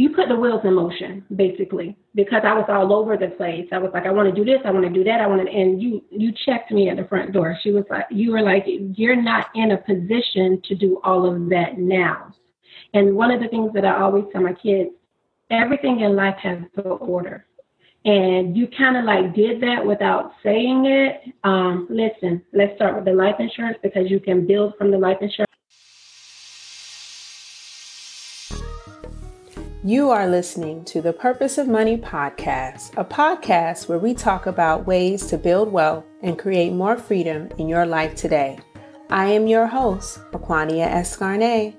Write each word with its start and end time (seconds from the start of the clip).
you 0.00 0.08
put 0.08 0.28
the 0.28 0.34
wheels 0.34 0.62
in 0.64 0.72
motion 0.72 1.22
basically 1.36 1.94
because 2.14 2.40
I 2.42 2.54
was 2.54 2.64
all 2.70 2.90
over 2.94 3.18
the 3.18 3.28
place. 3.28 3.68
I 3.70 3.76
was 3.76 3.90
like, 3.92 4.06
I 4.06 4.10
want 4.10 4.34
to 4.34 4.34
do 4.34 4.50
this, 4.50 4.60
I 4.64 4.70
want 4.70 4.86
to 4.86 4.90
do 4.90 5.04
that, 5.04 5.20
I 5.20 5.26
want 5.26 5.46
to, 5.46 5.52
and 5.52 5.80
you 5.82 6.02
you 6.10 6.32
checked 6.46 6.70
me 6.72 6.88
at 6.88 6.96
the 6.96 7.04
front 7.04 7.32
door. 7.32 7.58
She 7.62 7.70
was 7.70 7.84
like, 7.90 8.06
you 8.10 8.32
were 8.32 8.40
like, 8.40 8.64
you're 8.66 9.20
not 9.20 9.48
in 9.54 9.72
a 9.72 9.76
position 9.76 10.62
to 10.64 10.74
do 10.74 11.00
all 11.04 11.26
of 11.30 11.50
that 11.50 11.76
now. 11.76 12.32
And 12.94 13.14
one 13.14 13.30
of 13.30 13.42
the 13.42 13.48
things 13.48 13.72
that 13.74 13.84
I 13.84 14.00
always 14.00 14.24
tell 14.32 14.40
my 14.40 14.54
kids, 14.54 14.90
everything 15.50 16.00
in 16.00 16.16
life 16.16 16.36
has 16.42 16.58
an 16.76 16.82
order. 16.84 17.44
And 18.06 18.56
you 18.56 18.68
kind 18.68 18.96
of 18.96 19.04
like 19.04 19.34
did 19.34 19.60
that 19.60 19.84
without 19.84 20.32
saying 20.42 20.86
it. 20.86 21.20
Um, 21.44 21.86
listen, 21.90 22.42
let's 22.54 22.74
start 22.76 22.96
with 22.96 23.04
the 23.04 23.12
life 23.12 23.36
insurance 23.38 23.76
because 23.82 24.10
you 24.10 24.18
can 24.18 24.46
build 24.46 24.72
from 24.78 24.90
the 24.90 24.96
life 24.96 25.18
insurance. 25.20 25.50
You 29.82 30.10
are 30.10 30.26
listening 30.26 30.84
to 30.84 31.00
the 31.00 31.14
Purpose 31.14 31.56
of 31.56 31.66
Money 31.66 31.96
podcast, 31.96 32.92
a 32.98 33.04
podcast 33.04 33.88
where 33.88 33.98
we 33.98 34.12
talk 34.12 34.44
about 34.44 34.86
ways 34.86 35.24
to 35.28 35.38
build 35.38 35.72
wealth 35.72 36.04
and 36.20 36.38
create 36.38 36.74
more 36.74 36.98
freedom 36.98 37.48
in 37.56 37.66
your 37.66 37.86
life 37.86 38.14
today. 38.14 38.58
I 39.08 39.28
am 39.28 39.46
your 39.46 39.66
host, 39.66 40.20
Aquania 40.32 40.86
Escarne. 40.86 41.74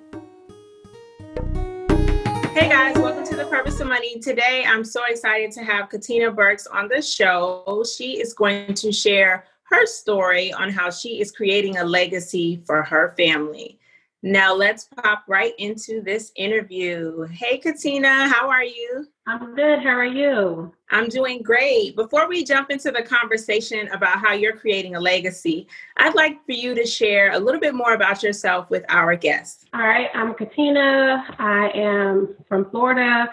Hey 2.55 2.69
guys, 2.69 2.97
welcome 2.97 3.23
to 3.23 3.35
the 3.35 3.45
Purpose 3.45 3.79
of 3.79 3.87
Money. 3.87 4.19
Today, 4.19 4.65
I'm 4.67 4.83
so 4.83 5.01
excited 5.07 5.51
to 5.51 5.63
have 5.63 5.89
Katina 5.89 6.31
Burks 6.31 6.65
on 6.65 6.87
the 6.87 7.03
show. 7.03 7.85
She 7.95 8.19
is 8.19 8.33
going 8.33 8.73
to 8.73 8.91
share 8.91 9.45
her 9.65 9.85
story 9.85 10.51
on 10.51 10.71
how 10.71 10.89
she 10.89 11.21
is 11.21 11.31
creating 11.31 11.77
a 11.77 11.83
legacy 11.83 12.63
for 12.65 12.81
her 12.81 13.13
family. 13.15 13.77
Now 14.23 14.53
let's 14.53 14.83
pop 14.83 15.23
right 15.27 15.53
into 15.57 15.99
this 16.01 16.31
interview. 16.35 17.23
Hey, 17.31 17.57
Katina, 17.57 18.27
how 18.29 18.47
are 18.47 18.63
you? 18.63 19.07
I'm 19.25 19.55
good. 19.55 19.79
How 19.79 19.89
are 19.89 20.05
you? 20.05 20.71
I'm 20.91 21.07
doing 21.07 21.41
great. 21.41 21.95
Before 21.95 22.29
we 22.29 22.43
jump 22.43 22.69
into 22.69 22.91
the 22.91 23.01
conversation 23.01 23.87
about 23.87 24.19
how 24.19 24.33
you're 24.33 24.55
creating 24.55 24.95
a 24.95 24.99
legacy, 24.99 25.67
I'd 25.97 26.13
like 26.13 26.45
for 26.45 26.51
you 26.51 26.75
to 26.75 26.85
share 26.85 27.31
a 27.31 27.39
little 27.39 27.59
bit 27.59 27.73
more 27.73 27.95
about 27.95 28.21
yourself 28.21 28.69
with 28.69 28.85
our 28.89 29.15
guests. 29.15 29.65
All 29.73 29.81
right. 29.81 30.09
I'm 30.13 30.35
Katina. 30.35 31.25
I 31.39 31.71
am 31.73 32.35
from 32.47 32.69
Florida. 32.69 33.27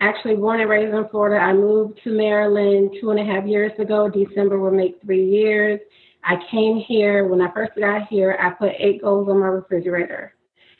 Actually, 0.00 0.36
born 0.36 0.60
and 0.60 0.70
raised 0.70 0.94
in 0.94 1.08
Florida. 1.08 1.44
I 1.44 1.52
moved 1.52 2.00
to 2.04 2.10
Maryland 2.10 2.96
two 2.98 3.10
and 3.10 3.20
a 3.20 3.24
half 3.24 3.44
years 3.44 3.78
ago. 3.78 4.08
December 4.08 4.58
will 4.58 4.70
make 4.70 4.98
three 5.02 5.26
years. 5.26 5.78
I 6.24 6.36
came 6.50 6.78
here, 6.86 7.26
when 7.26 7.40
I 7.40 7.52
first 7.52 7.72
got 7.78 8.08
here, 8.08 8.36
I 8.40 8.50
put 8.50 8.72
eight 8.78 9.02
goals 9.02 9.28
on 9.28 9.40
my 9.40 9.46
refrigerator. 9.46 10.34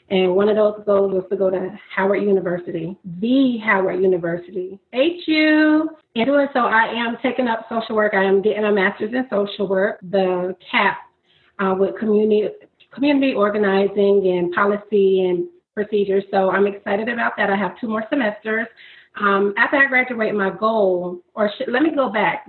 And 0.09 0.35
one 0.35 0.49
of 0.49 0.55
those 0.55 0.83
goals 0.85 1.13
was 1.13 1.23
to 1.29 1.35
go 1.35 1.49
to 1.49 1.79
Howard 1.95 2.21
University, 2.21 2.97
the 3.19 3.57
Howard 3.63 4.01
University, 4.01 4.79
HU. 4.93 5.89
In 6.15 6.25
doing 6.25 6.47
so, 6.53 6.59
I 6.59 6.85
am 6.93 7.17
taking 7.23 7.47
up 7.47 7.65
social 7.69 7.95
work. 7.95 8.13
I 8.13 8.23
am 8.23 8.41
getting 8.41 8.65
a 8.65 8.71
master's 8.71 9.13
in 9.13 9.25
social 9.29 9.67
work, 9.67 9.99
the 10.01 10.55
CAP 10.69 10.97
uh, 11.59 11.75
with 11.77 11.97
community 11.97 12.49
community 12.93 13.33
organizing 13.33 14.21
and 14.27 14.53
policy 14.53 15.25
and 15.27 15.47
procedures. 15.73 16.23
So 16.29 16.51
I'm 16.51 16.67
excited 16.67 17.09
about 17.09 17.33
that. 17.37 17.49
I 17.49 17.55
have 17.55 17.79
two 17.81 17.87
more 17.87 18.03
semesters. 18.09 18.67
Um, 19.19 19.53
after 19.57 19.77
I 19.77 19.87
graduate, 19.87 20.35
my 20.35 20.51
goal, 20.51 21.21
or 21.33 21.49
should, 21.57 21.69
let 21.71 21.81
me 21.81 21.89
go 21.95 22.09
back 22.09 22.47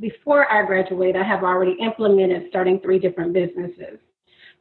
before 0.00 0.50
I 0.50 0.64
graduate, 0.66 1.16
I 1.16 1.22
have 1.22 1.44
already 1.44 1.76
implemented 1.80 2.46
starting 2.48 2.80
three 2.80 2.98
different 2.98 3.32
businesses. 3.32 3.98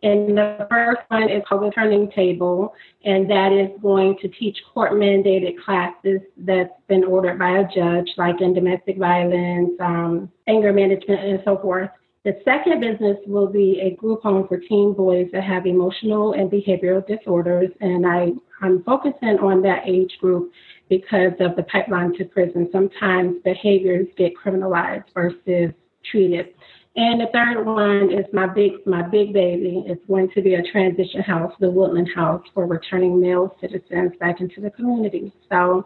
And 0.01 0.37
the 0.37 0.65
first 0.69 1.01
one 1.09 1.29
is 1.29 1.43
called 1.47 1.63
the 1.63 1.71
Turning 1.71 2.09
Table, 2.11 2.73
and 3.03 3.29
that 3.29 3.51
is 3.51 3.69
going 3.81 4.17
to 4.21 4.29
teach 4.29 4.57
court 4.73 4.93
mandated 4.93 5.61
classes 5.63 6.21
that's 6.37 6.71
been 6.87 7.03
ordered 7.03 7.37
by 7.37 7.59
a 7.59 7.63
judge, 7.63 8.09
like 8.17 8.39
in 8.39 8.53
domestic 8.53 8.97
violence, 8.97 9.71
um, 9.81 10.31
anger 10.47 10.71
management, 10.71 11.19
and 11.19 11.41
so 11.43 11.57
forth. 11.57 11.89
The 12.23 12.39
second 12.45 12.79
business 12.79 13.17
will 13.25 13.47
be 13.47 13.81
a 13.81 13.95
group 13.95 14.21
home 14.21 14.47
for 14.47 14.57
teen 14.57 14.93
boys 14.93 15.27
that 15.33 15.43
have 15.43 15.65
emotional 15.65 16.33
and 16.33 16.49
behavioral 16.49 17.05
disorders, 17.05 17.69
and 17.81 18.05
I, 18.05 18.31
I'm 18.61 18.83
focusing 18.83 19.37
on 19.39 19.61
that 19.63 19.83
age 19.85 20.17
group 20.21 20.51
because 20.89 21.33
of 21.39 21.55
the 21.55 21.63
pipeline 21.63 22.17
to 22.17 22.25
prison. 22.25 22.67
Sometimes 22.71 23.37
behaviors 23.43 24.07
get 24.17 24.33
criminalized 24.35 25.05
versus 25.13 25.71
treated. 26.09 26.53
And 26.95 27.21
the 27.21 27.27
third 27.31 27.65
one 27.65 28.11
is 28.11 28.25
my 28.33 28.47
big 28.47 28.85
my 28.85 29.03
big 29.03 29.31
baby. 29.31 29.83
It's 29.85 30.03
going 30.07 30.29
to 30.31 30.41
be 30.41 30.55
a 30.55 30.63
transition 30.63 31.21
house, 31.21 31.53
the 31.59 31.69
Woodland 31.69 32.09
House, 32.13 32.43
for 32.53 32.65
returning 32.65 33.21
male 33.21 33.55
citizens 33.61 34.13
back 34.19 34.41
into 34.41 34.59
the 34.59 34.71
community. 34.71 35.31
So 35.49 35.85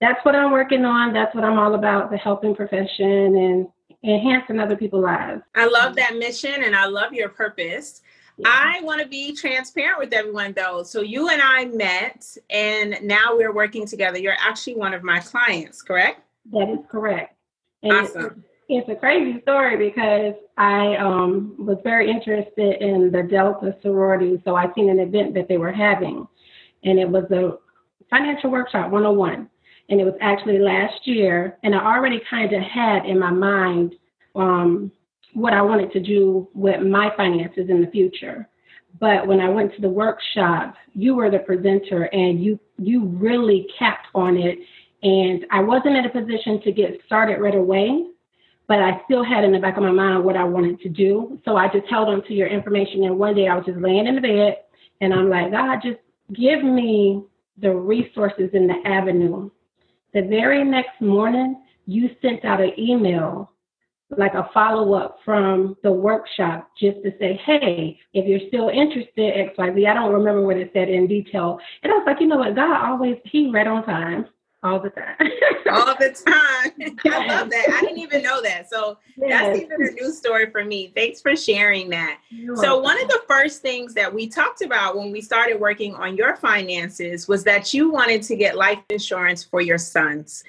that's 0.00 0.22
what 0.24 0.34
I'm 0.34 0.50
working 0.50 0.84
on. 0.84 1.12
That's 1.12 1.34
what 1.34 1.44
I'm 1.44 1.58
all 1.58 1.74
about, 1.74 2.10
the 2.10 2.18
helping 2.18 2.54
profession 2.54 3.36
and 3.36 3.68
enhancing 4.04 4.58
other 4.58 4.76
people's 4.76 5.04
lives. 5.04 5.42
I 5.54 5.66
love 5.66 5.96
that 5.96 6.16
mission 6.16 6.64
and 6.64 6.76
I 6.76 6.86
love 6.86 7.12
your 7.12 7.28
purpose. 7.28 8.02
Yeah. 8.38 8.48
I 8.52 8.80
want 8.82 9.00
to 9.00 9.08
be 9.08 9.34
transparent 9.34 9.98
with 9.98 10.12
everyone 10.12 10.52
though. 10.52 10.82
So 10.82 11.00
you 11.00 11.30
and 11.30 11.40
I 11.40 11.66
met 11.66 12.26
and 12.50 12.98
now 13.02 13.34
we're 13.34 13.52
working 13.52 13.86
together. 13.86 14.18
You're 14.18 14.36
actually 14.38 14.74
one 14.74 14.92
of 14.92 15.02
my 15.02 15.20
clients, 15.20 15.80
correct? 15.82 16.20
That 16.52 16.68
is 16.68 16.84
correct. 16.90 17.34
And 17.82 17.92
awesome. 17.92 18.44
It's, 18.68 18.86
it's 18.86 18.88
a 18.90 18.94
crazy 18.96 19.40
story 19.40 19.76
because 19.76 20.34
I 20.58 20.96
um, 20.96 21.54
was 21.58 21.78
very 21.82 22.10
interested 22.10 22.82
in 22.82 23.10
the 23.10 23.22
Delta 23.22 23.74
sorority. 23.80 24.40
So 24.44 24.54
I 24.54 24.72
seen 24.74 24.90
an 24.90 24.98
event 24.98 25.32
that 25.34 25.48
they 25.48 25.56
were 25.56 25.72
having 25.72 26.26
and 26.84 26.98
it 26.98 27.08
was 27.08 27.24
a 27.30 27.58
financial 28.10 28.50
workshop 28.50 28.90
101. 28.90 29.48
And 29.88 30.00
it 30.00 30.04
was 30.04 30.14
actually 30.20 30.58
last 30.58 31.06
year. 31.06 31.58
And 31.62 31.74
I 31.74 31.78
already 31.78 32.20
kind 32.28 32.52
of 32.52 32.62
had 32.62 33.06
in 33.06 33.18
my 33.18 33.30
mind 33.30 33.94
um, 34.34 34.92
what 35.36 35.52
I 35.52 35.60
wanted 35.60 35.92
to 35.92 36.00
do 36.00 36.48
with 36.54 36.80
my 36.80 37.12
finances 37.14 37.68
in 37.68 37.82
the 37.82 37.86
future. 37.88 38.48
But 38.98 39.26
when 39.26 39.38
I 39.38 39.50
went 39.50 39.74
to 39.74 39.82
the 39.82 39.88
workshop, 39.90 40.74
you 40.94 41.14
were 41.14 41.30
the 41.30 41.40
presenter 41.40 42.04
and 42.04 42.42
you 42.42 42.58
you 42.78 43.04
really 43.04 43.68
capped 43.78 44.06
on 44.14 44.38
it. 44.38 44.58
And 45.02 45.44
I 45.50 45.60
wasn't 45.60 45.96
in 45.96 46.06
a 46.06 46.08
position 46.08 46.62
to 46.62 46.72
get 46.72 46.98
started 47.04 47.38
right 47.38 47.54
away, 47.54 48.06
but 48.66 48.78
I 48.78 49.02
still 49.04 49.22
had 49.22 49.44
in 49.44 49.52
the 49.52 49.58
back 49.58 49.76
of 49.76 49.82
my 49.82 49.90
mind 49.90 50.24
what 50.24 50.38
I 50.38 50.44
wanted 50.44 50.80
to 50.80 50.88
do. 50.88 51.38
So 51.44 51.54
I 51.56 51.68
just 51.68 51.86
held 51.90 52.08
on 52.08 52.24
to 52.24 52.32
your 52.32 52.48
information. 52.48 53.04
And 53.04 53.18
one 53.18 53.34
day 53.34 53.46
I 53.46 53.56
was 53.56 53.66
just 53.66 53.78
laying 53.78 54.06
in 54.06 54.14
the 54.14 54.22
bed 54.22 54.56
and 55.02 55.12
I'm 55.12 55.28
like, 55.28 55.52
God, 55.52 55.80
just 55.82 55.98
give 56.32 56.64
me 56.64 57.22
the 57.58 57.74
resources 57.74 58.48
in 58.54 58.66
the 58.66 58.76
avenue. 58.86 59.50
The 60.14 60.22
very 60.22 60.64
next 60.64 60.98
morning, 61.02 61.62
you 61.84 62.08
sent 62.22 62.42
out 62.46 62.62
an 62.62 62.72
email 62.78 63.52
like 64.10 64.34
a 64.34 64.48
follow 64.54 64.94
up 64.94 65.18
from 65.24 65.76
the 65.82 65.90
workshop 65.90 66.70
just 66.78 67.02
to 67.02 67.12
say, 67.18 67.40
hey, 67.44 67.98
if 68.12 68.26
you're 68.26 68.48
still 68.48 68.68
interested, 68.68 69.50
XYZ. 69.56 69.88
I 69.88 69.94
don't 69.94 70.12
remember 70.12 70.42
what 70.42 70.56
it 70.56 70.70
said 70.72 70.88
in 70.88 71.06
detail. 71.06 71.58
And 71.82 71.92
I 71.92 71.96
was 71.96 72.04
like, 72.06 72.20
you 72.20 72.26
know 72.26 72.38
what? 72.38 72.54
God 72.54 72.84
always, 72.84 73.16
He 73.24 73.50
read 73.50 73.66
on 73.66 73.84
time 73.84 74.26
all 74.62 74.80
the 74.80 74.90
time. 74.90 75.16
all 75.70 75.94
the 75.98 76.10
time. 76.10 76.98
I 77.12 77.26
love 77.26 77.50
that. 77.50 77.66
I 77.72 77.80
didn't 77.80 77.98
even 77.98 78.22
know 78.22 78.42
that. 78.42 78.68
So 78.68 78.98
yes. 79.16 79.28
that's 79.28 79.60
even 79.60 79.82
a 79.82 79.90
new 79.92 80.12
story 80.12 80.50
for 80.50 80.64
me. 80.64 80.92
Thanks 80.94 81.20
for 81.20 81.36
sharing 81.36 81.90
that. 81.90 82.18
You're 82.30 82.56
so, 82.56 82.80
welcome. 82.80 82.82
one 82.82 83.02
of 83.02 83.08
the 83.08 83.20
first 83.28 83.62
things 83.62 83.94
that 83.94 84.12
we 84.12 84.28
talked 84.28 84.62
about 84.62 84.96
when 84.96 85.12
we 85.12 85.20
started 85.20 85.60
working 85.60 85.94
on 85.94 86.16
your 86.16 86.36
finances 86.36 87.28
was 87.28 87.44
that 87.44 87.72
you 87.72 87.90
wanted 87.90 88.22
to 88.22 88.36
get 88.36 88.56
life 88.56 88.78
insurance 88.90 89.44
for 89.44 89.60
your 89.60 89.78
sons. 89.78 90.42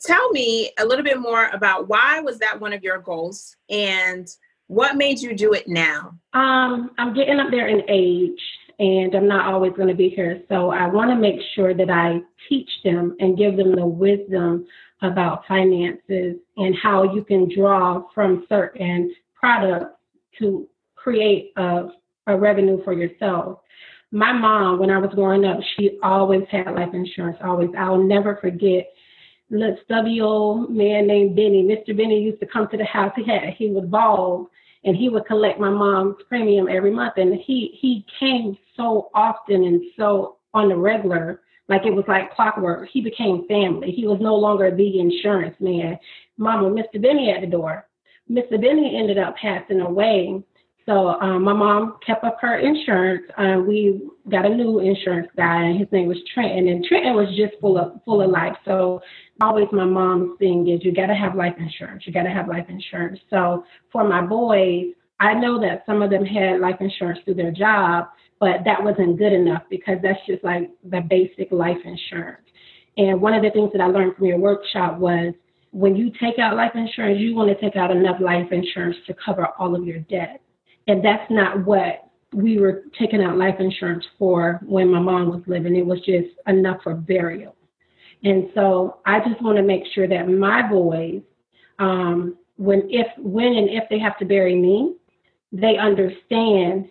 Tell 0.00 0.30
me 0.30 0.70
a 0.78 0.84
little 0.84 1.04
bit 1.04 1.20
more 1.20 1.48
about 1.48 1.88
why 1.88 2.20
was 2.20 2.38
that 2.38 2.60
one 2.60 2.72
of 2.72 2.82
your 2.82 2.98
goals 2.98 3.56
and 3.70 4.28
what 4.66 4.96
made 4.96 5.20
you 5.20 5.34
do 5.34 5.52
it 5.52 5.68
now? 5.68 6.14
Um, 6.32 6.90
I'm 6.98 7.14
getting 7.14 7.38
up 7.38 7.50
there 7.50 7.68
in 7.68 7.82
age 7.88 8.40
and 8.78 9.14
I'm 9.14 9.28
not 9.28 9.52
always 9.52 9.72
going 9.72 9.88
to 9.88 9.94
be 9.94 10.08
here. 10.08 10.42
So 10.48 10.70
I 10.70 10.86
want 10.88 11.10
to 11.10 11.16
make 11.16 11.40
sure 11.54 11.74
that 11.74 11.90
I 11.90 12.20
teach 12.48 12.70
them 12.82 13.16
and 13.20 13.38
give 13.38 13.56
them 13.56 13.74
the 13.74 13.86
wisdom 13.86 14.66
about 15.02 15.46
finances 15.46 16.36
and 16.56 16.74
how 16.82 17.14
you 17.14 17.24
can 17.24 17.48
draw 17.54 18.04
from 18.14 18.46
certain 18.48 19.14
products 19.34 19.96
to 20.38 20.68
create 20.96 21.52
a, 21.56 21.88
a 22.26 22.36
revenue 22.36 22.82
for 22.84 22.92
yourself. 22.92 23.60
My 24.10 24.32
mom, 24.32 24.78
when 24.78 24.90
I 24.90 24.98
was 24.98 25.10
growing 25.14 25.44
up, 25.44 25.58
she 25.76 25.98
always 26.02 26.42
had 26.50 26.70
life 26.72 26.94
insurance, 26.94 27.36
always. 27.44 27.70
I'll 27.76 28.02
never 28.02 28.36
forget 28.36 28.86
little 29.50 29.76
stubby 29.84 30.20
old 30.20 30.70
man 30.70 31.06
named 31.06 31.36
Benny. 31.36 31.62
Mr. 31.62 31.96
Benny 31.96 32.20
used 32.20 32.40
to 32.40 32.46
come 32.46 32.68
to 32.68 32.76
the 32.76 32.84
house. 32.84 33.12
He 33.16 33.24
had 33.24 33.54
he 33.56 33.70
was 33.70 33.84
bald 33.86 34.48
and 34.84 34.96
he 34.96 35.08
would 35.08 35.26
collect 35.26 35.58
my 35.58 35.70
mom's 35.70 36.16
premium 36.28 36.68
every 36.68 36.90
month. 36.90 37.14
And 37.16 37.34
he 37.34 37.76
he 37.80 38.04
came 38.18 38.56
so 38.76 39.10
often 39.14 39.64
and 39.64 39.82
so 39.96 40.36
on 40.52 40.68
the 40.68 40.76
regular, 40.76 41.42
like 41.68 41.84
it 41.84 41.94
was 41.94 42.04
like 42.06 42.34
clockwork. 42.34 42.88
He 42.92 43.00
became 43.00 43.46
family. 43.48 43.90
He 43.90 44.06
was 44.06 44.18
no 44.20 44.36
longer 44.36 44.74
the 44.74 45.00
insurance 45.00 45.56
man. 45.60 45.98
Mama, 46.36 46.70
Mr. 46.70 47.00
Benny 47.00 47.30
at 47.30 47.40
the 47.40 47.46
door. 47.46 47.88
Mr. 48.30 48.60
Benny 48.60 48.96
ended 48.96 49.18
up 49.18 49.36
passing 49.36 49.80
away. 49.80 50.42
So 50.86 51.18
um, 51.20 51.44
my 51.44 51.54
mom 51.54 51.96
kept 52.06 52.24
up 52.24 52.38
her 52.40 52.58
insurance. 52.58 53.24
Uh, 53.38 53.60
we 53.66 54.02
got 54.30 54.44
a 54.44 54.54
new 54.54 54.80
insurance 54.80 55.28
guy, 55.34 55.62
and 55.62 55.78
his 55.78 55.90
name 55.92 56.08
was 56.08 56.18
Trenton. 56.34 56.68
And 56.68 56.84
Trenton 56.84 57.14
was 57.14 57.28
just 57.36 57.58
full 57.60 57.78
of 57.78 58.00
full 58.04 58.20
of 58.20 58.30
life. 58.30 58.54
So 58.66 59.00
always 59.40 59.68
my 59.72 59.84
mom's 59.84 60.38
thing 60.38 60.68
is 60.68 60.84
you 60.84 60.94
got 60.94 61.06
to 61.06 61.14
have 61.14 61.34
life 61.34 61.54
insurance. 61.58 62.04
You 62.06 62.12
got 62.12 62.24
to 62.24 62.30
have 62.30 62.48
life 62.48 62.66
insurance. 62.68 63.18
So 63.30 63.64
for 63.90 64.06
my 64.06 64.20
boys, 64.20 64.92
I 65.20 65.32
know 65.32 65.58
that 65.60 65.84
some 65.86 66.02
of 66.02 66.10
them 66.10 66.24
had 66.24 66.60
life 66.60 66.76
insurance 66.80 67.20
through 67.24 67.34
their 67.34 67.52
job, 67.52 68.08
but 68.38 68.58
that 68.66 68.82
wasn't 68.82 69.18
good 69.18 69.32
enough 69.32 69.62
because 69.70 69.98
that's 70.02 70.20
just 70.26 70.44
like 70.44 70.70
the 70.90 71.00
basic 71.00 71.50
life 71.50 71.78
insurance. 71.84 72.42
And 72.96 73.22
one 73.22 73.32
of 73.32 73.42
the 73.42 73.50
things 73.50 73.70
that 73.72 73.80
I 73.80 73.86
learned 73.86 74.16
from 74.16 74.26
your 74.26 74.38
workshop 74.38 74.98
was 74.98 75.32
when 75.70 75.96
you 75.96 76.12
take 76.20 76.38
out 76.38 76.56
life 76.56 76.72
insurance, 76.74 77.18
you 77.20 77.34
want 77.34 77.48
to 77.48 77.60
take 77.60 77.74
out 77.74 77.90
enough 77.90 78.20
life 78.20 78.52
insurance 78.52 78.96
to 79.06 79.14
cover 79.24 79.48
all 79.58 79.74
of 79.74 79.84
your 79.84 79.98
debt. 80.00 80.40
And 80.86 81.04
that's 81.04 81.30
not 81.30 81.64
what 81.64 82.10
we 82.32 82.58
were 82.58 82.84
taking 82.98 83.22
out 83.22 83.38
life 83.38 83.56
insurance 83.58 84.04
for 84.18 84.60
when 84.64 84.90
my 84.90 84.98
mom 84.98 85.30
was 85.30 85.42
living. 85.46 85.76
It 85.76 85.86
was 85.86 86.00
just 86.00 86.28
enough 86.46 86.78
for 86.82 86.94
burial. 86.94 87.54
And 88.24 88.50
so 88.54 88.98
I 89.06 89.20
just 89.20 89.40
want 89.42 89.56
to 89.56 89.62
make 89.62 89.82
sure 89.94 90.08
that 90.08 90.28
my 90.28 90.68
boys, 90.68 91.22
um, 91.78 92.36
when 92.56 92.88
if 92.88 93.06
when 93.18 93.54
and 93.54 93.68
if 93.68 93.84
they 93.90 93.98
have 93.98 94.18
to 94.18 94.24
bury 94.24 94.54
me, 94.54 94.94
they 95.52 95.76
understand 95.76 96.88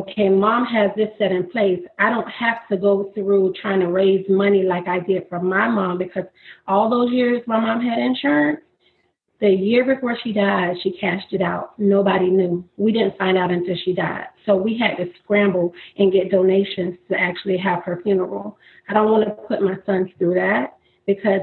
okay, 0.00 0.28
mom 0.28 0.66
has 0.66 0.90
this 0.96 1.08
set 1.18 1.32
in 1.32 1.48
place. 1.50 1.80
I 1.98 2.10
don't 2.10 2.28
have 2.28 2.68
to 2.70 2.76
go 2.76 3.12
through 3.14 3.54
trying 3.60 3.80
to 3.80 3.86
raise 3.86 4.26
money 4.28 4.62
like 4.62 4.86
I 4.88 5.00
did 5.00 5.26
for 5.28 5.40
my 5.40 5.68
mom 5.68 5.98
because 5.98 6.24
all 6.66 6.90
those 6.90 7.10
years 7.12 7.42
my 7.46 7.58
mom 7.58 7.80
had 7.80 7.98
insurance, 7.98 8.60
the 9.40 9.50
year 9.50 9.84
before 9.84 10.16
she 10.22 10.32
died, 10.32 10.76
she 10.82 10.92
cashed 10.92 11.32
it 11.32 11.42
out. 11.42 11.78
Nobody 11.78 12.30
knew. 12.30 12.64
We 12.76 12.92
didn't 12.92 13.18
find 13.18 13.36
out 13.36 13.50
until 13.50 13.76
she 13.84 13.92
died. 13.92 14.26
So 14.46 14.56
we 14.56 14.78
had 14.78 14.96
to 14.96 15.10
scramble 15.22 15.72
and 15.98 16.12
get 16.12 16.30
donations 16.30 16.96
to 17.10 17.20
actually 17.20 17.58
have 17.58 17.82
her 17.84 18.00
funeral. 18.02 18.56
I 18.88 18.94
don't 18.94 19.10
want 19.10 19.26
to 19.26 19.32
put 19.46 19.60
my 19.60 19.76
sons 19.84 20.08
through 20.18 20.34
that 20.34 20.78
because 21.06 21.42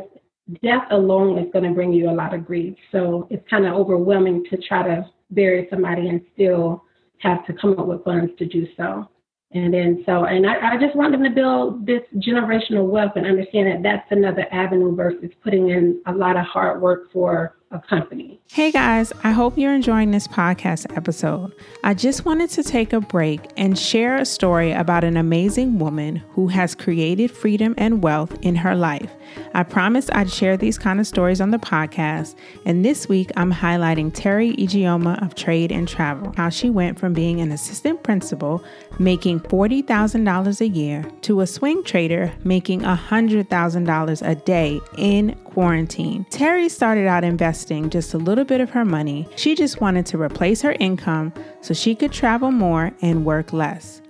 death 0.64 0.86
alone 0.92 1.38
is 1.38 1.52
going 1.54 1.66
to 1.66 1.74
bring 1.74 1.94
you 1.94 2.10
a 2.10 2.12
lot 2.12 2.34
of 2.34 2.46
grief. 2.46 2.76
So 2.92 3.28
it's 3.30 3.48
kind 3.48 3.66
of 3.66 3.74
overwhelming 3.74 4.46
to 4.50 4.58
try 4.58 4.84
to 4.84 5.06
bury 5.30 5.68
somebody 5.70 6.10
and 6.10 6.22
still 6.34 6.84
have 7.20 7.46
to 7.46 7.54
come 7.54 7.78
up 7.80 7.86
with 7.86 8.04
funds 8.04 8.32
to 8.40 8.46
do 8.46 8.68
so. 8.76 9.08
And 9.54 9.72
then 9.72 10.04
so, 10.06 10.26
and 10.26 10.48
I, 10.48 10.74
I 10.74 10.78
just 10.80 10.96
want 10.96 11.12
them 11.12 11.24
to 11.24 11.30
build 11.30 11.86
this 11.86 12.02
generational 12.16 12.88
wealth 12.88 13.12
and 13.16 13.28
understand 13.28 13.68
that 13.68 13.84
that's 13.84 14.12
another 14.12 14.48
avenue 14.52 14.96
versus 14.96 15.30
putting 15.44 15.70
in 15.70 16.02
a 16.08 16.12
lot 16.12 16.38
of 16.38 16.46
hard 16.46 16.82
work 16.82 17.12
for 17.14 17.58
company. 17.80 18.40
Hey 18.52 18.72
guys, 18.72 19.12
I 19.24 19.32
hope 19.32 19.58
you're 19.58 19.74
enjoying 19.74 20.12
this 20.12 20.28
podcast 20.28 20.96
episode. 20.96 21.54
I 21.84 21.94
just 21.94 22.24
wanted 22.24 22.50
to 22.52 22.64
take 22.64 22.94
a 22.94 23.02
break 23.02 23.42
and 23.58 23.78
share 23.78 24.16
a 24.18 24.26
story 24.26 24.72
about 24.72 25.04
an 25.04 25.18
amazing 25.18 25.80
woman 25.80 26.18
who 26.32 26.48
has 26.50 26.76
created 26.76 27.32
freedom 27.32 27.74
and 27.78 28.04
wealth 28.04 28.38
in 28.42 28.56
her 28.56 28.76
life. 28.76 29.10
I 29.56 29.64
promised 29.64 30.14
I'd 30.14 30.32
share 30.32 30.58
these 30.58 30.78
kind 30.78 31.00
of 31.00 31.08
stories 31.08 31.42
on 31.42 31.50
the 31.52 31.58
podcast, 31.58 32.36
and 32.66 32.86
this 32.86 33.10
week 33.10 33.32
I'm 33.36 33.52
highlighting 33.52 34.12
Teri 34.12 34.56
Ijeoma 34.56 35.24
of 35.24 35.34
Trade 35.34 35.72
and 35.72 35.88
Travel, 35.88 36.34
how 36.38 36.50
she 36.50 36.70
went 36.70 37.00
from 37.00 37.14
being 37.14 37.42
an 37.42 37.52
assistant 37.52 38.04
principal 38.04 38.64
making 39.00 39.40
$40,000 39.40 40.62
a 40.62 40.68
year 40.68 41.04
to 41.22 41.42
a 41.42 41.48
swing 41.48 41.84
trader 41.84 42.32
making 42.44 42.82
$100,000 42.82 44.28
a 44.28 44.36
day 44.36 44.80
in 44.98 45.36
quarantine. 45.54 46.26
Teri 46.32 46.70
started 46.70 47.08
out 47.08 47.24
investing 47.24 47.90
just 47.90 48.14
a 48.14 48.18
little 48.18 48.44
bit 48.44 48.60
of 48.60 48.72
her 48.72 48.84
money. 48.84 49.28
She 49.36 49.56
just 49.56 49.80
wanted 49.80 50.06
to 50.08 50.18
replace 50.18 50.62
her 50.64 50.76
income 50.80 51.34
so 51.62 51.74
she 51.74 51.96
could 51.96 52.12
travel 52.12 52.52
more 52.52 52.92
and 53.02 53.24
work 53.26 53.54
less, 53.54 54.02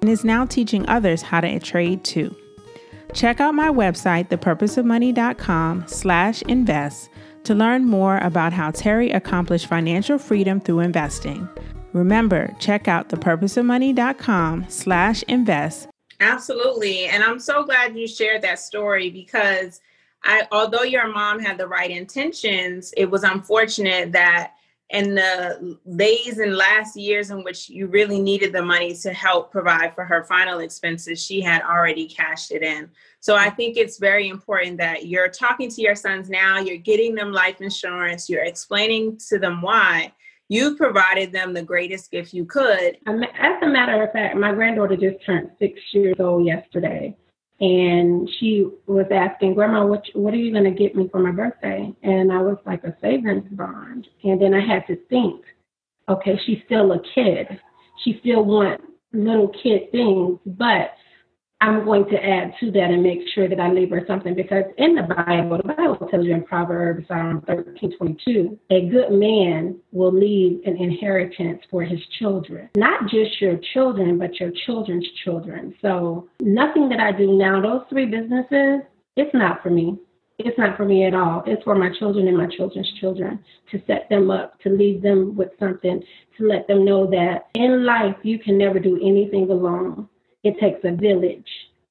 and 0.00 0.08
is 0.08 0.24
now 0.24 0.46
teaching 0.46 0.88
others 0.88 1.22
how 1.22 1.40
to 1.40 1.58
trade 1.58 2.04
too. 2.04 2.34
Check 3.12 3.40
out 3.40 3.54
my 3.54 3.68
website, 3.68 4.28
thepurposeofmoney.com 4.28 5.84
slash 5.86 6.42
invest 6.42 7.10
to 7.44 7.54
learn 7.54 7.84
more 7.84 8.18
about 8.18 8.52
how 8.52 8.70
Teri 8.70 9.14
accomplished 9.14 9.66
financial 9.66 10.18
freedom 10.18 10.60
through 10.60 10.80
investing. 10.80 11.48
Remember, 11.92 12.54
check 12.58 12.88
out 12.88 13.08
thepurposeofmoney.com 13.10 14.66
slash 14.68 15.22
invest. 15.24 15.88
Absolutely. 16.20 17.06
And 17.06 17.22
I'm 17.22 17.40
so 17.40 17.64
glad 17.64 17.96
you 17.96 18.06
shared 18.06 18.42
that 18.42 18.60
story 18.60 19.10
because 19.10 19.80
I, 20.24 20.46
although 20.52 20.82
your 20.82 21.08
mom 21.08 21.40
had 21.40 21.58
the 21.58 21.66
right 21.66 21.90
intentions, 21.90 22.92
it 22.96 23.10
was 23.10 23.24
unfortunate 23.24 24.12
that 24.12 24.52
in 24.90 25.14
the 25.14 25.78
days 25.96 26.38
and 26.38 26.54
last 26.54 26.96
years 26.96 27.30
in 27.30 27.42
which 27.42 27.68
you 27.68 27.86
really 27.86 28.20
needed 28.20 28.52
the 28.52 28.62
money 28.62 28.94
to 28.94 29.12
help 29.12 29.50
provide 29.50 29.94
for 29.94 30.04
her 30.04 30.22
final 30.24 30.60
expenses, 30.60 31.24
she 31.24 31.40
had 31.40 31.62
already 31.62 32.06
cashed 32.06 32.52
it 32.52 32.62
in. 32.62 32.90
So 33.20 33.34
I 33.34 33.48
think 33.48 33.78
it's 33.78 33.98
very 33.98 34.28
important 34.28 34.76
that 34.78 35.06
you're 35.06 35.30
talking 35.30 35.70
to 35.70 35.80
your 35.80 35.94
sons 35.94 36.28
now, 36.28 36.58
you're 36.58 36.76
getting 36.76 37.14
them 37.14 37.32
life 37.32 37.60
insurance, 37.62 38.28
you're 38.28 38.44
explaining 38.44 39.18
to 39.28 39.38
them 39.38 39.62
why. 39.62 40.12
You've 40.48 40.76
provided 40.76 41.32
them 41.32 41.54
the 41.54 41.62
greatest 41.62 42.10
gift 42.10 42.34
you 42.34 42.44
could. 42.44 42.98
Um, 43.06 43.22
as 43.22 43.62
a 43.62 43.66
matter 43.66 44.02
of 44.02 44.12
fact, 44.12 44.36
my 44.36 44.52
granddaughter 44.52 44.96
just 44.96 45.24
turned 45.24 45.50
six 45.58 45.80
years 45.94 46.16
old 46.18 46.44
yesterday 46.44 47.16
and 47.62 48.28
she 48.40 48.66
was 48.88 49.06
asking 49.12 49.54
grandma 49.54 49.86
what 49.86 50.04
what 50.14 50.34
are 50.34 50.38
you 50.38 50.52
going 50.52 50.64
to 50.64 50.70
get 50.72 50.96
me 50.96 51.08
for 51.10 51.20
my 51.20 51.30
birthday? 51.30 51.94
And 52.02 52.32
i 52.32 52.42
was 52.42 52.58
like 52.66 52.82
a 52.84 52.94
savings 53.00 53.48
bond. 53.52 54.08
And 54.24 54.42
then 54.42 54.52
i 54.52 54.60
had 54.60 54.86
to 54.88 54.96
think 55.08 55.44
okay 56.08 56.38
she's 56.44 56.58
still 56.66 56.92
a 56.92 57.00
kid. 57.14 57.46
She 58.04 58.18
still 58.20 58.44
wants 58.44 58.84
little 59.12 59.48
kid 59.62 59.90
things 59.92 60.38
but 60.44 60.94
I'm 61.62 61.84
going 61.84 62.06
to 62.06 62.16
add 62.16 62.54
to 62.58 62.72
that 62.72 62.90
and 62.90 63.04
make 63.04 63.20
sure 63.36 63.48
that 63.48 63.60
I 63.60 63.70
leave 63.70 63.90
her 63.90 64.02
something 64.08 64.34
because 64.34 64.64
in 64.78 64.96
the 64.96 65.02
Bible, 65.02 65.58
the 65.58 65.74
Bible 65.74 66.08
tells 66.10 66.26
you 66.26 66.34
in 66.34 66.42
Proverbs 66.42 67.06
um, 67.08 67.40
13 67.46 67.96
22, 67.96 68.58
a 68.70 68.88
good 68.88 69.12
man 69.12 69.78
will 69.92 70.12
leave 70.12 70.60
an 70.66 70.76
inheritance 70.76 71.60
for 71.70 71.84
his 71.84 72.00
children. 72.18 72.68
Not 72.76 73.02
just 73.02 73.40
your 73.40 73.60
children, 73.72 74.18
but 74.18 74.40
your 74.40 74.50
children's 74.66 75.06
children. 75.24 75.72
So 75.80 76.28
nothing 76.40 76.88
that 76.88 76.98
I 76.98 77.12
do 77.12 77.32
now, 77.32 77.62
those 77.62 77.82
three 77.88 78.06
businesses, 78.06 78.80
it's 79.14 79.32
not 79.32 79.62
for 79.62 79.70
me. 79.70 79.96
It's 80.38 80.58
not 80.58 80.76
for 80.76 80.84
me 80.84 81.04
at 81.04 81.14
all. 81.14 81.44
It's 81.46 81.62
for 81.62 81.76
my 81.76 81.90
children 81.96 82.26
and 82.26 82.36
my 82.36 82.48
children's 82.56 82.92
children 82.98 83.38
to 83.70 83.80
set 83.86 84.08
them 84.10 84.32
up, 84.32 84.58
to 84.62 84.68
leave 84.68 85.00
them 85.00 85.36
with 85.36 85.50
something, 85.60 86.02
to 86.38 86.44
let 86.44 86.66
them 86.66 86.84
know 86.84 87.08
that 87.10 87.46
in 87.54 87.86
life 87.86 88.16
you 88.24 88.40
can 88.40 88.58
never 88.58 88.80
do 88.80 88.98
anything 89.00 89.48
alone 89.48 90.08
it 90.42 90.58
takes 90.58 90.80
a 90.84 90.92
village 90.92 91.48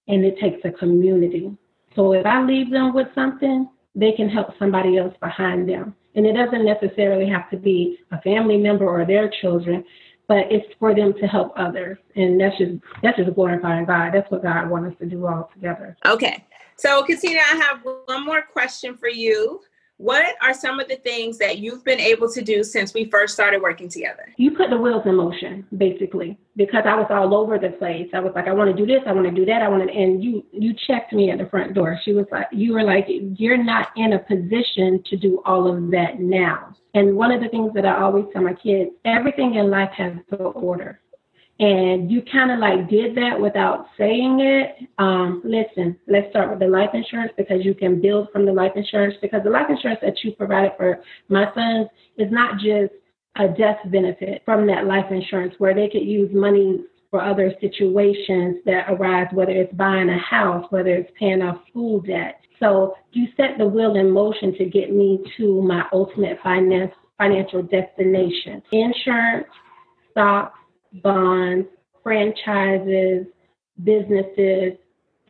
and 0.07 0.25
it 0.25 0.37
takes 0.39 0.59
a 0.65 0.71
community. 0.71 1.55
So 1.95 2.13
if 2.13 2.25
I 2.25 2.43
leave 2.43 2.71
them 2.71 2.93
with 2.93 3.07
something, 3.15 3.69
they 3.95 4.11
can 4.13 4.29
help 4.29 4.57
somebody 4.57 4.97
else 4.97 5.13
behind 5.21 5.67
them. 5.67 5.95
And 6.15 6.25
it 6.25 6.33
doesn't 6.33 6.65
necessarily 6.65 7.29
have 7.29 7.49
to 7.51 7.57
be 7.57 7.99
a 8.11 8.21
family 8.21 8.57
member 8.57 8.87
or 8.87 9.05
their 9.05 9.29
children, 9.41 9.83
but 10.27 10.51
it's 10.51 10.67
for 10.79 10.93
them 10.93 11.13
to 11.13 11.27
help 11.27 11.53
others. 11.55 11.97
And 12.15 12.39
that's 12.39 12.57
just 12.57 12.73
that's 13.01 13.17
just 13.17 13.33
glorifying 13.33 13.85
God. 13.85 14.11
That's 14.13 14.29
what 14.29 14.43
God 14.43 14.69
wants 14.69 14.93
us 14.93 14.99
to 14.99 15.05
do 15.05 15.25
all 15.25 15.49
together. 15.53 15.97
Okay. 16.05 16.45
So 16.75 17.03
Katina, 17.03 17.39
I 17.39 17.55
have 17.57 17.85
one 18.05 18.25
more 18.25 18.41
question 18.41 18.97
for 18.97 19.09
you 19.09 19.61
what 20.01 20.35
are 20.41 20.53
some 20.53 20.79
of 20.79 20.87
the 20.87 20.95
things 20.95 21.37
that 21.37 21.59
you've 21.59 21.83
been 21.83 21.99
able 21.99 22.27
to 22.31 22.41
do 22.41 22.63
since 22.63 22.91
we 22.91 23.05
first 23.05 23.35
started 23.35 23.61
working 23.61 23.87
together? 23.87 24.33
You 24.35 24.51
put 24.51 24.71
the 24.71 24.77
wheels 24.77 25.03
in 25.05 25.15
motion, 25.15 25.67
basically, 25.77 26.39
because 26.55 26.85
I 26.87 26.95
was 26.95 27.05
all 27.11 27.35
over 27.35 27.59
the 27.59 27.69
place. 27.69 28.09
I 28.11 28.19
was 28.19 28.33
like, 28.33 28.47
I 28.47 28.53
want 28.53 28.75
to 28.75 28.75
do 28.75 28.91
this, 28.91 29.03
I 29.05 29.11
want 29.11 29.27
to 29.27 29.31
do 29.31 29.45
that, 29.45 29.61
I 29.61 29.69
want 29.69 29.87
to, 29.87 29.95
and 29.95 30.23
you 30.23 30.43
you 30.51 30.73
checked 30.87 31.13
me 31.13 31.29
at 31.29 31.37
the 31.37 31.45
front 31.45 31.75
door. 31.75 31.99
She 32.03 32.13
was 32.13 32.25
like, 32.31 32.47
you 32.51 32.73
were 32.73 32.83
like, 32.83 33.05
you're 33.07 33.63
not 33.63 33.89
in 33.95 34.13
a 34.13 34.19
position 34.19 35.03
to 35.05 35.17
do 35.17 35.39
all 35.45 35.67
of 35.67 35.91
that 35.91 36.19
now. 36.19 36.75
And 36.95 37.15
one 37.15 37.31
of 37.31 37.39
the 37.39 37.49
things 37.49 37.71
that 37.75 37.85
I 37.85 38.01
always 38.01 38.25
tell 38.33 38.41
my 38.41 38.55
kids, 38.55 38.89
everything 39.05 39.55
in 39.55 39.69
life 39.69 39.91
has 39.97 40.13
an 40.31 40.37
order 40.39 40.99
and 41.61 42.09
you 42.09 42.23
kind 42.23 42.51
of 42.51 42.57
like 42.57 42.89
did 42.89 43.15
that 43.15 43.39
without 43.39 43.85
saying 43.95 44.39
it, 44.39 44.89
um, 44.97 45.43
listen, 45.45 45.95
let's 46.07 46.27
start 46.31 46.49
with 46.49 46.57
the 46.57 46.67
life 46.67 46.89
insurance 46.95 47.31
because 47.37 47.63
you 47.63 47.75
can 47.75 48.01
build 48.01 48.29
from 48.33 48.47
the 48.47 48.51
life 48.51 48.71
insurance 48.75 49.13
because 49.21 49.41
the 49.43 49.49
life 49.51 49.67
insurance 49.69 49.99
that 50.01 50.15
you 50.23 50.31
provided 50.31 50.71
for 50.75 51.03
my 51.29 51.45
sons 51.53 51.87
is 52.17 52.31
not 52.31 52.55
just 52.55 52.91
a 53.37 53.47
death 53.47 53.77
benefit 53.91 54.41
from 54.43 54.65
that 54.65 54.87
life 54.87 55.05
insurance 55.11 55.53
where 55.59 55.75
they 55.75 55.87
could 55.87 56.01
use 56.01 56.31
money 56.33 56.83
for 57.11 57.21
other 57.21 57.53
situations 57.61 58.57
that 58.65 58.87
arise, 58.89 59.27
whether 59.31 59.51
it's 59.51 59.73
buying 59.75 60.09
a 60.09 60.17
house, 60.17 60.65
whether 60.71 60.89
it's 60.89 61.11
paying 61.19 61.43
off 61.43 61.61
school 61.69 61.99
debt. 62.01 62.41
So 62.59 62.95
you 63.11 63.27
set 63.37 63.59
the 63.59 63.67
wheel 63.67 63.97
in 63.97 64.09
motion 64.09 64.57
to 64.57 64.65
get 64.65 64.91
me 64.91 65.19
to 65.37 65.61
my 65.61 65.83
ultimate 65.93 66.39
finance, 66.41 66.91
financial 67.19 67.61
destination. 67.61 68.63
Insurance, 68.71 69.47
stocks, 70.09 70.57
bonds, 71.03 71.67
franchises, 72.03 73.27
businesses, 73.83 74.73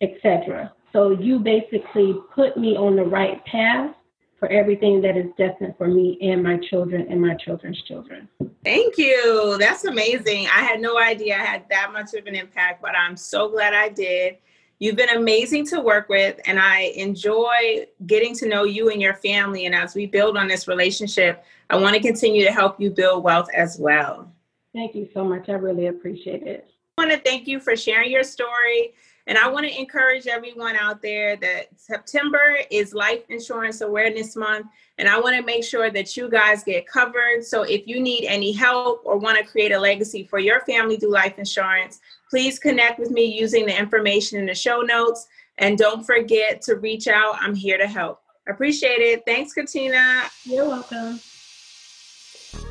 etc. 0.02 0.74
So 0.94 1.12
you 1.12 1.40
basically 1.40 2.16
put 2.34 2.58
me 2.58 2.76
on 2.76 2.96
the 2.96 3.04
right 3.04 3.44
path 3.46 3.96
for 4.40 4.50
everything 4.50 5.02
that 5.02 5.16
is 5.16 5.28
destined 5.38 5.76
for 5.78 5.88
me 5.88 6.18
and 6.22 6.42
my 6.42 6.58
children 6.58 7.06
and 7.10 7.22
my 7.22 7.36
children's 7.36 7.82
children. 7.84 8.28
Thank 8.66 8.98
you. 8.98 9.56
That's 9.60 9.86
amazing. 9.86 10.48
I 10.48 10.64
had 10.64 10.82
no 10.82 11.00
idea 11.00 11.36
I 11.36 11.46
had 11.46 11.70
that 11.70 11.94
much 11.94 12.16
of 12.16 12.26
an 12.26 12.34
impact, 12.34 12.82
but 12.82 12.96
I'm 12.98 13.16
so 13.16 13.50
glad 13.50 13.76
I 13.76 13.90
did. 13.90 14.38
You've 14.80 14.96
been 14.96 15.16
amazing 15.16 15.68
to 15.68 15.80
work 15.80 16.10
with, 16.10 16.40
and 16.48 16.60
I 16.60 16.92
enjoy 16.96 17.86
getting 18.08 18.34
to 18.38 18.48
know 18.48 18.64
you 18.64 18.90
and 18.90 19.00
your 19.00 19.14
family. 19.14 19.68
And 19.68 19.76
as 19.76 19.94
we 19.94 20.08
build 20.08 20.36
on 20.36 20.48
this 20.48 20.68
relationship, 20.68 21.44
I 21.70 21.76
want 21.76 21.94
to 21.94 22.02
continue 22.02 22.44
to 22.44 22.52
help 22.52 22.82
you 22.82 22.90
build 22.90 23.24
wealth 23.24 23.48
as 23.54 23.78
well. 23.78 24.31
Thank 24.74 24.96
you 24.96 25.10
so 25.14 25.24
much. 25.24 25.50
I 25.50 25.54
really 25.54 25.88
appreciate 25.88 26.44
it. 26.44 26.70
I 26.98 27.06
want 27.06 27.12
to 27.12 27.30
thank 27.30 27.48
you 27.48 27.60
for 27.60 27.76
sharing 27.76 28.12
your 28.12 28.24
story. 28.24 28.94
And 29.28 29.38
I 29.38 29.48
want 29.48 29.66
to 29.68 29.80
encourage 29.80 30.28
everyone 30.28 30.76
out 30.76 31.02
there 31.02 31.36
that 31.38 31.68
September 31.76 32.58
is 32.72 32.94
Life 32.94 33.24
Insurance 33.30 33.82
Awareness 33.82 34.36
Month. 34.36 34.68
And 34.98 35.08
I 35.08 35.20
want 35.20 35.36
to 35.36 35.44
make 35.44 35.64
sure 35.64 35.92
that 35.92 36.18
you 36.18 36.30
guys 36.30 36.64
get 36.64 36.88
covered. 36.88 37.44
So 37.46 37.64
if 37.64 37.88
you 37.88 38.02
need 38.02 38.26
any 38.26 38.52
help 38.52 39.02
or 39.06 39.18
want 39.18 39.38
to 39.38 39.44
create 39.44 39.72
a 39.72 39.80
legacy 39.80 40.24
for 40.24 40.40
your 40.40 40.62
family 40.62 40.98
through 40.98 41.12
life 41.12 41.38
insurance, 41.38 42.00
please 42.30 42.58
connect 42.58 43.00
with 43.00 43.12
me 43.12 43.26
using 43.26 43.66
the 43.66 43.78
information 43.78 44.40
in 44.40 44.46
the 44.46 44.56
show 44.56 44.82
notes. 44.82 45.28
And 45.60 45.78
don't 45.78 46.04
forget 46.04 46.62
to 46.64 46.76
reach 46.76 47.08
out. 47.08 47.36
I'm 47.40 47.54
here 47.54 47.78
to 47.78 47.88
help. 47.88 48.22
Appreciate 48.50 49.02
it. 49.02 49.24
Thanks, 49.26 49.54
Katina. 49.54 50.24
You're 50.46 50.68
welcome. 50.68 51.20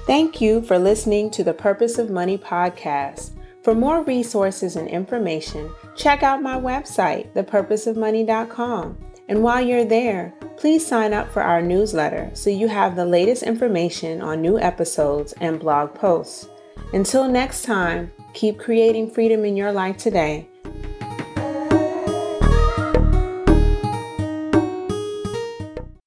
Thank 0.07 0.41
you 0.41 0.63
for 0.63 0.79
listening 0.79 1.31
to 1.31 1.45
the 1.45 1.55
Purpose 1.55 1.99
of 1.99 2.11
Money 2.11 2.37
podcast. 2.37 3.31
For 3.63 3.75
more 3.75 4.03
resources 4.03 4.77
and 4.77 4.89
information, 4.89 5.71
check 5.97 6.23
out 6.23 6.43
my 6.43 6.57
website, 6.59 7.33
thepurposeofmoney.com. 7.33 8.99
And 9.29 9.43
while 9.43 9.65
you're 9.65 9.85
there, 9.85 10.35
please 10.57 10.87
sign 10.87 11.13
up 11.13 11.33
for 11.33 11.43
our 11.43 11.63
newsletter 11.63 12.31
so 12.35 12.51
you 12.51 12.69
have 12.69 12.97
the 12.97 13.07
latest 13.07 13.43
information 13.43 14.21
on 14.21 14.43
new 14.43 14.59
episodes 14.59 15.33
and 15.41 15.61
blog 15.61 15.95
posts. 15.95 16.49
Until 16.93 17.29
next 17.29 17.63
time, 17.63 18.13
keep 18.35 18.59
creating 18.59 19.11
freedom 19.11 19.45
in 19.45 19.57
your 19.57 19.73
life 19.73 19.97
today 19.97 20.50